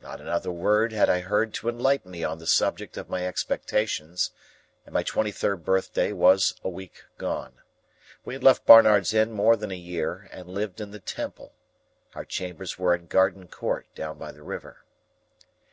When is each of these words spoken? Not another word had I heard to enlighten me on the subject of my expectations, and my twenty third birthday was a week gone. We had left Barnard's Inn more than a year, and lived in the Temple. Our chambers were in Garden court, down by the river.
Not 0.00 0.20
another 0.20 0.52
word 0.52 0.92
had 0.92 1.10
I 1.10 1.18
heard 1.22 1.52
to 1.54 1.68
enlighten 1.68 2.12
me 2.12 2.22
on 2.22 2.38
the 2.38 2.46
subject 2.46 2.96
of 2.96 3.08
my 3.10 3.26
expectations, 3.26 4.30
and 4.86 4.92
my 4.92 5.02
twenty 5.02 5.32
third 5.32 5.64
birthday 5.64 6.12
was 6.12 6.54
a 6.62 6.68
week 6.68 7.02
gone. 7.18 7.54
We 8.24 8.34
had 8.34 8.44
left 8.44 8.64
Barnard's 8.64 9.12
Inn 9.12 9.32
more 9.32 9.56
than 9.56 9.72
a 9.72 9.76
year, 9.76 10.28
and 10.30 10.48
lived 10.48 10.80
in 10.80 10.92
the 10.92 11.00
Temple. 11.00 11.54
Our 12.14 12.24
chambers 12.24 12.78
were 12.78 12.94
in 12.94 13.06
Garden 13.06 13.48
court, 13.48 13.88
down 13.96 14.18
by 14.18 14.30
the 14.30 14.44
river. 14.44 14.84